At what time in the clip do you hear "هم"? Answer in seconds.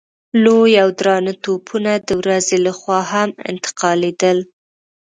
3.11-3.29